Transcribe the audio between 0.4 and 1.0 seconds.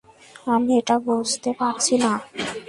আমি এটা